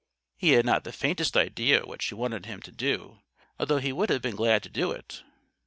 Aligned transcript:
He 0.35 0.53
had 0.53 0.65
not 0.65 0.83
the 0.83 0.91
faintest 0.91 1.37
idea 1.37 1.85
what 1.85 2.01
she 2.01 2.15
wanted 2.15 2.47
him 2.47 2.59
to 2.63 2.71
do, 2.71 3.19
although 3.59 3.77
he 3.77 3.93
would 3.93 4.09
have 4.09 4.23
been 4.23 4.35
glad 4.35 4.63
to 4.63 4.69
do 4.69 4.89
it. 4.89 5.21